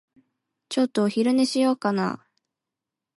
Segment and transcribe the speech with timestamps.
[0.69, 2.25] ちょっとお昼寝しようかな。